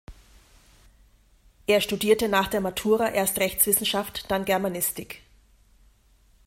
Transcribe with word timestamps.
Er 1.67 1.79
studierte 1.79 2.27
nach 2.27 2.47
der 2.47 2.59
Matura 2.59 3.09
erst 3.09 3.37
Rechtswissenschaft, 3.37 4.31
dann 4.31 4.45
Germanistik. 4.45 5.21